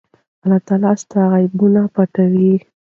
[0.71, 2.53] الله ستاسو عیبونه پټوي.